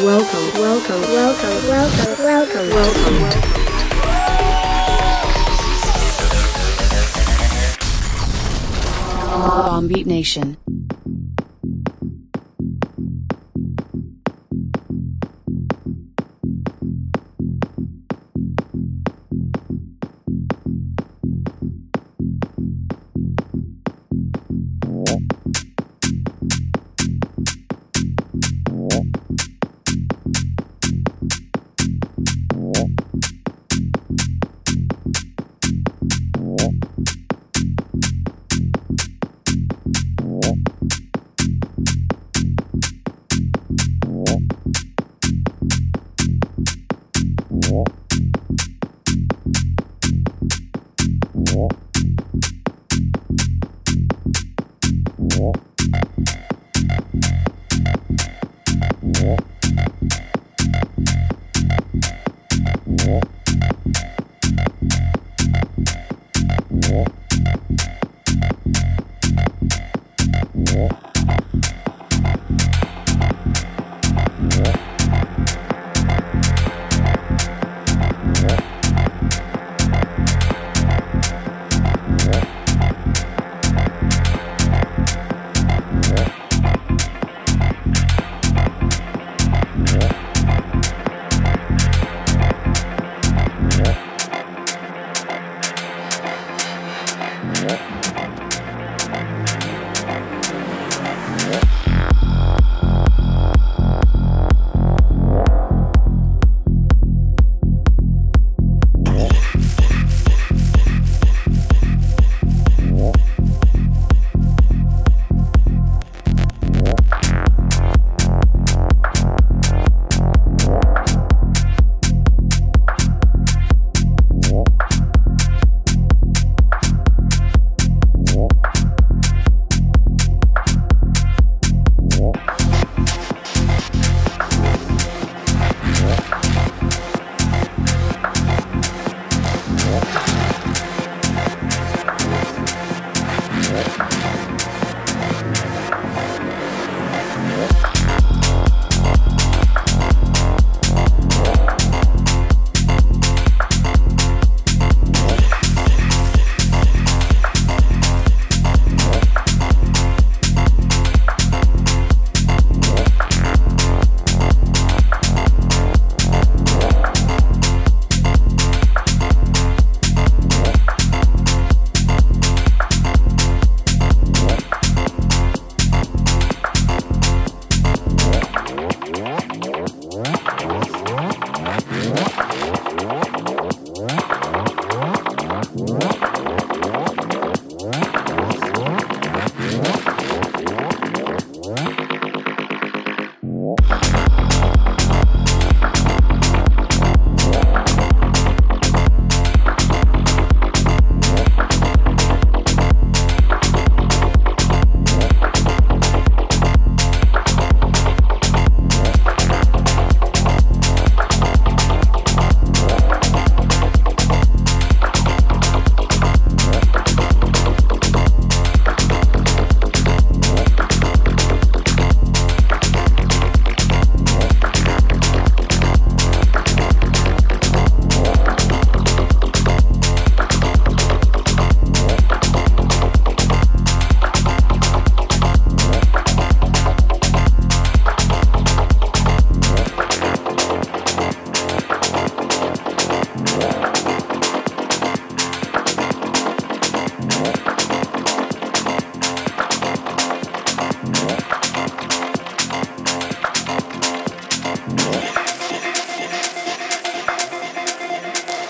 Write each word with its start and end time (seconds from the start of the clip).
Welcome, 0.00 0.60
welcome, 0.60 1.00
welcome, 1.00 1.68
welcome, 1.68 2.24
welcome, 2.24 2.68
welcome. 2.68 3.50
Bombeat 9.66 10.06
Nation. 10.06 10.56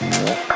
Yeah. 0.00 0.50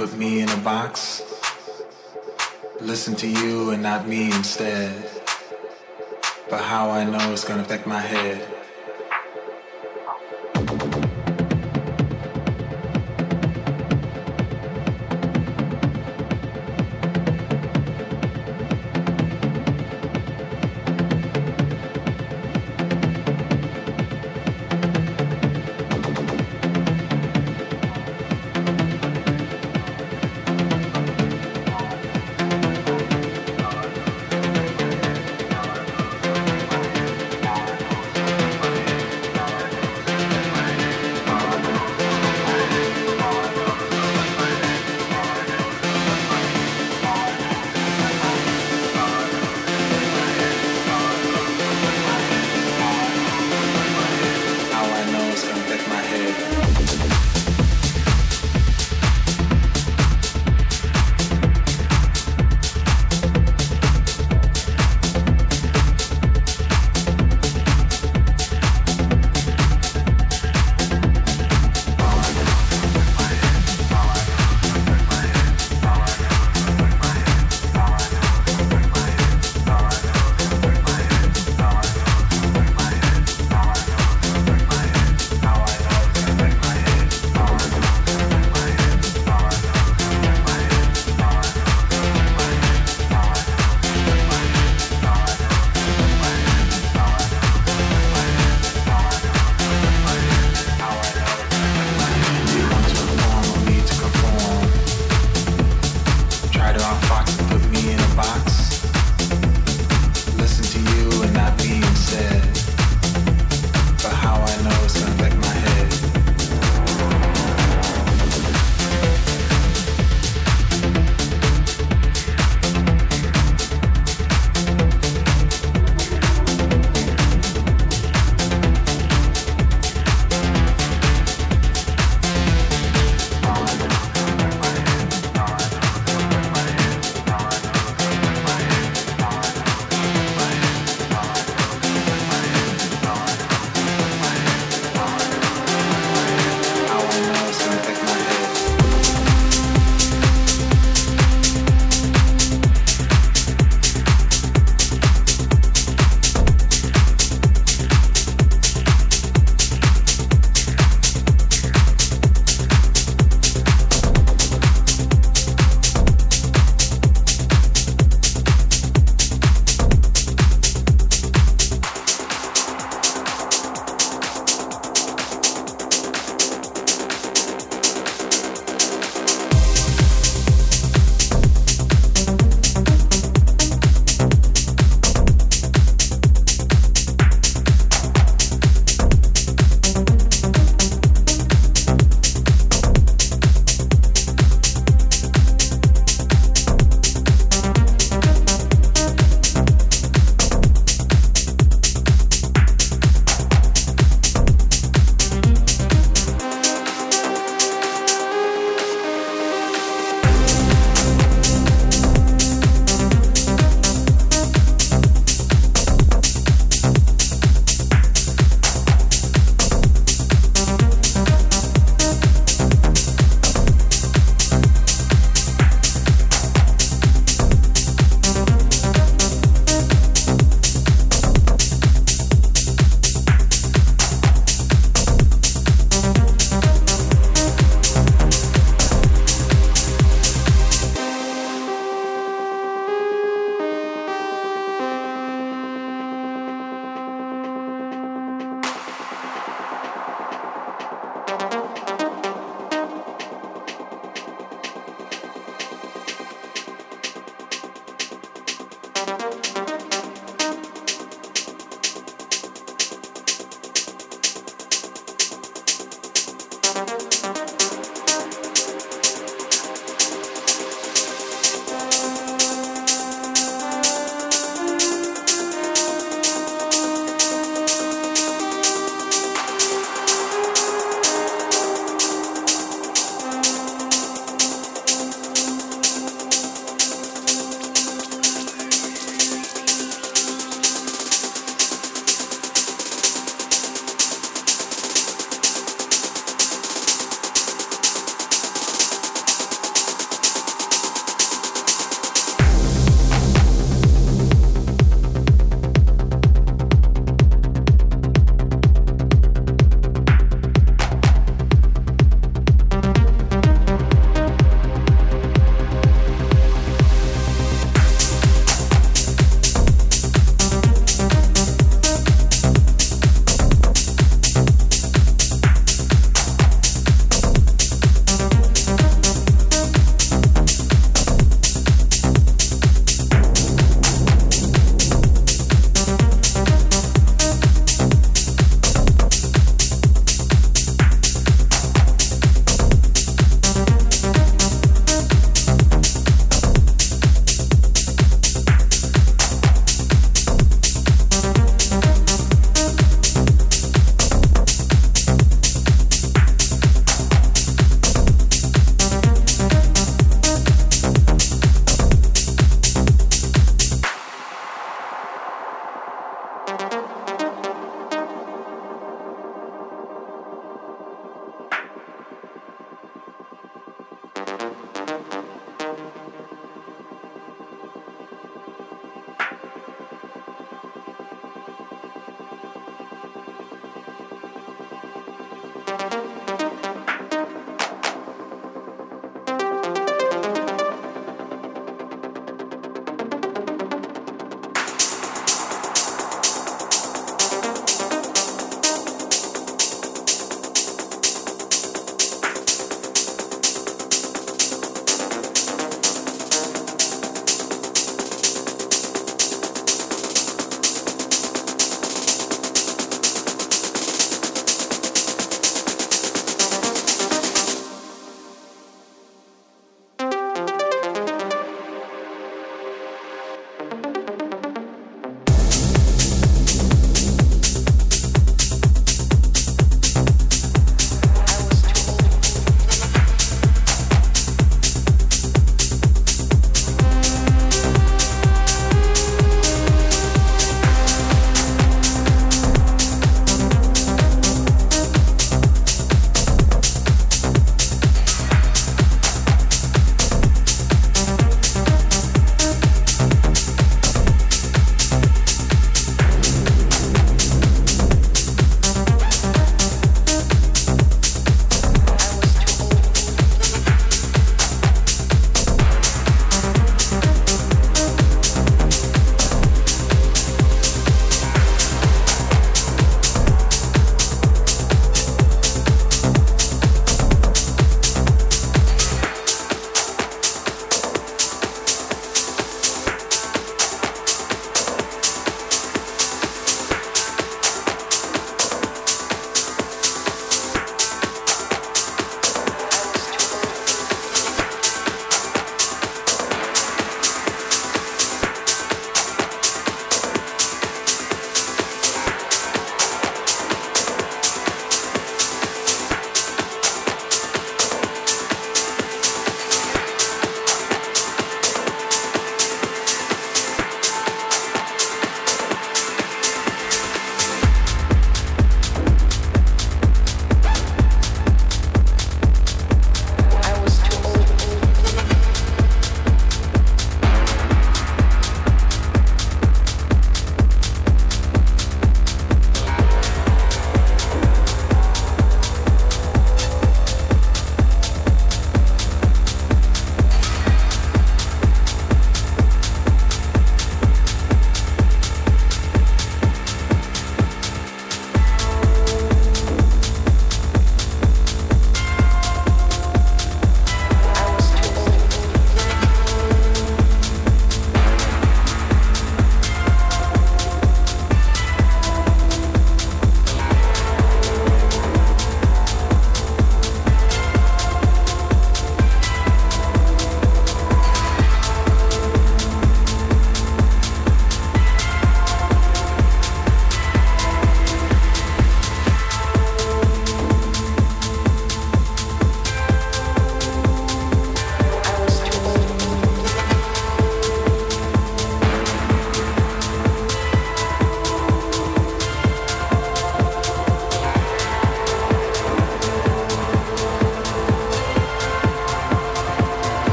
Put 0.00 0.16
me 0.16 0.40
in 0.40 0.48
a 0.48 0.56
box. 0.64 1.20
Listen 2.80 3.14
to 3.16 3.28
you 3.28 3.68
and 3.72 3.82
not 3.82 4.08
me 4.08 4.32
instead. 4.32 4.90
But 6.48 6.62
how 6.62 6.88
I 6.88 7.04
know 7.04 7.34
it's 7.34 7.44
gonna 7.44 7.60
affect 7.60 7.86
my 7.86 8.00
head. 8.00 8.59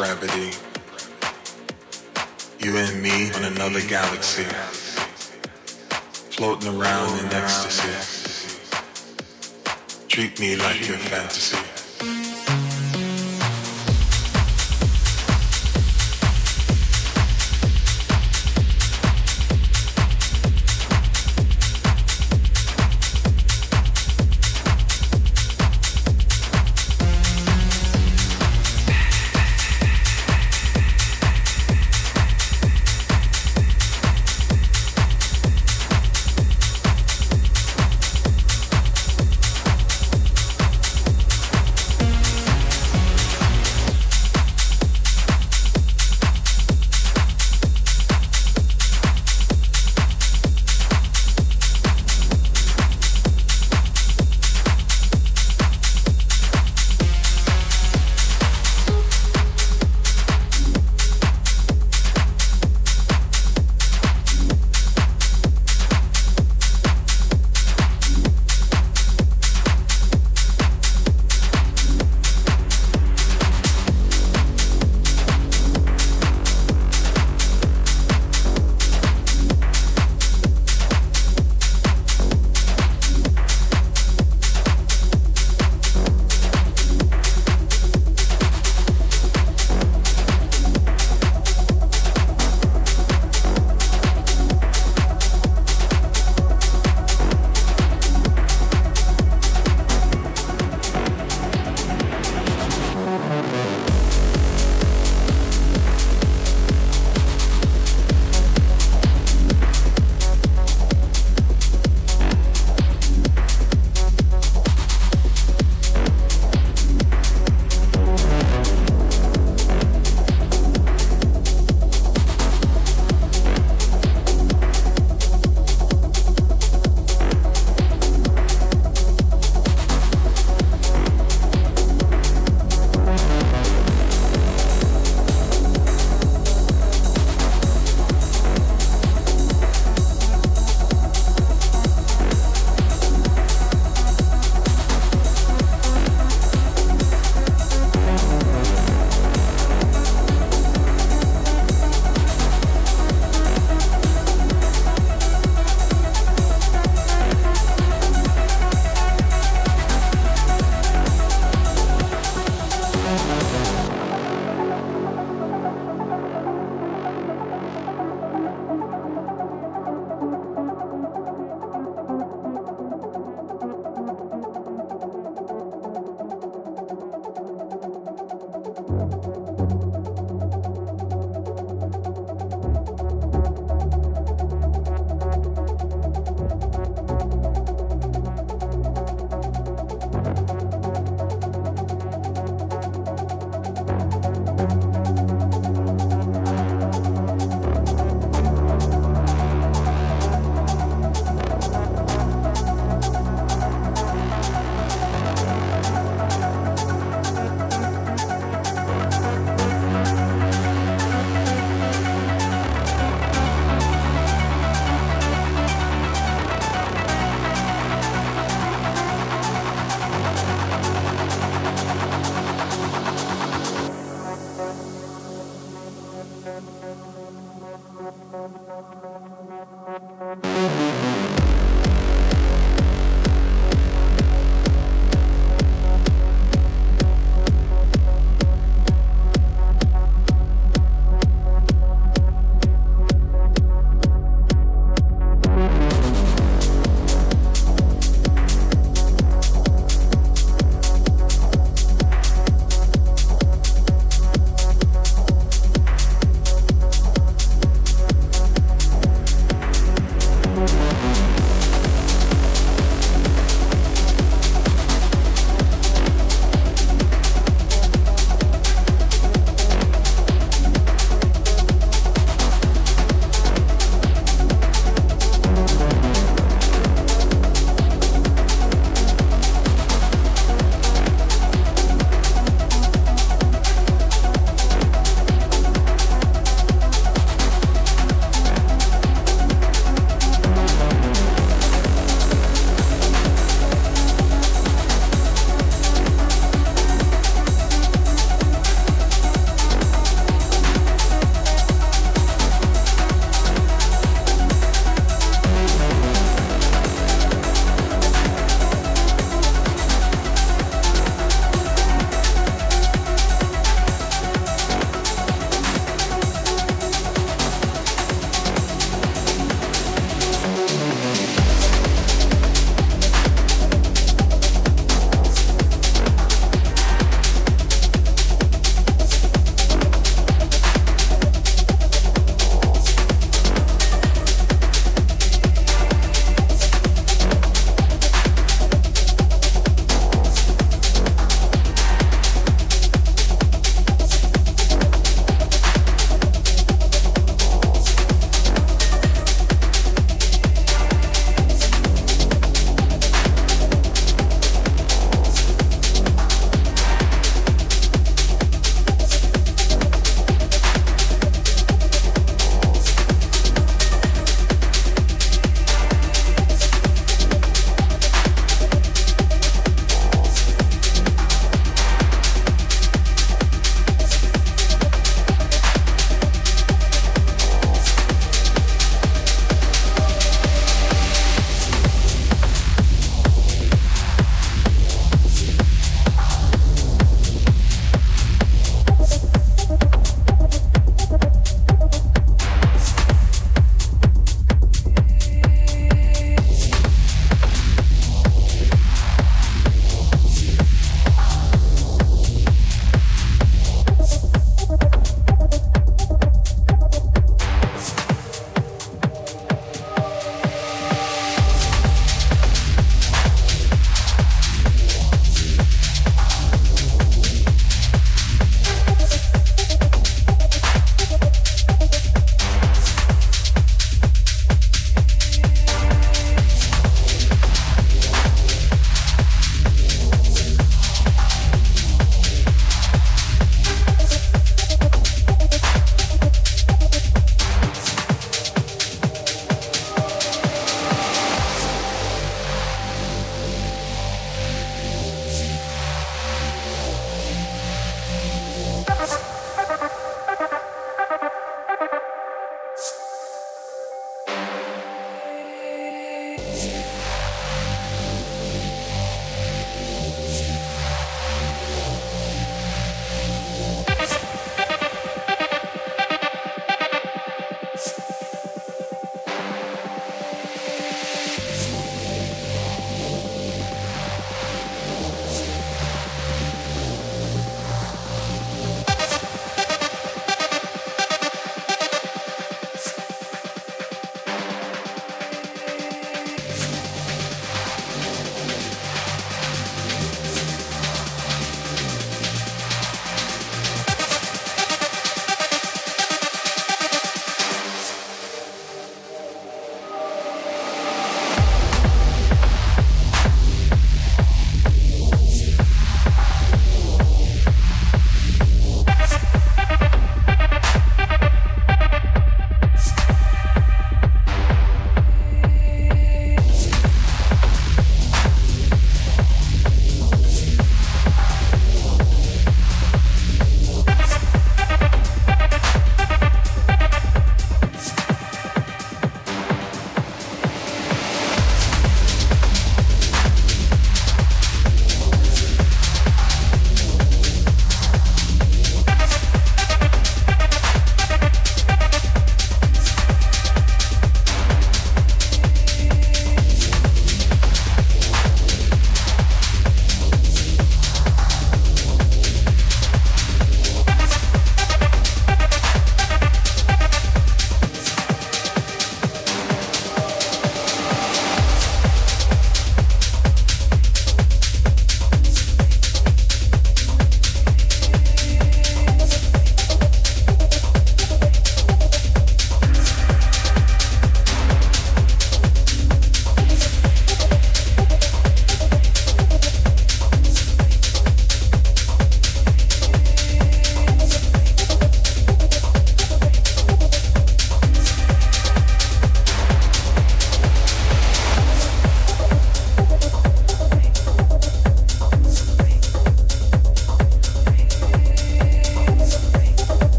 gravity. 0.00 0.56
You 2.58 2.74
and 2.78 3.02
me 3.02 3.30
on 3.32 3.44
another 3.44 3.82
galaxy, 3.86 4.44
floating 6.32 6.68
around 6.74 7.18
in 7.18 7.26
ecstasy. 7.26 7.92
Treat 10.08 10.40
me 10.40 10.56
like 10.56 10.88
your 10.88 10.96
fantasy. 10.96 11.79